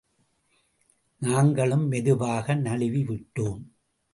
[1.21, 3.61] நாங்களும் மெதுவாக நழுவிவிட்டோம்.